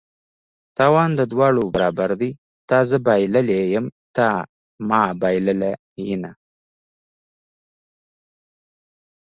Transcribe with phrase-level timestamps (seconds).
[0.77, 2.31] تاوان د دواړه برابر دي:
[2.69, 3.85] تا زه بایللي یم
[4.15, 4.25] ته
[4.89, 5.71] ما بایلله
[6.09, 6.31] ینه